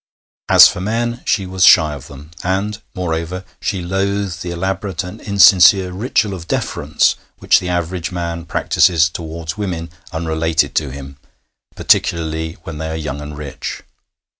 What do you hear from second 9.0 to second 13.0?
towards women unrelated to him, particularly when they are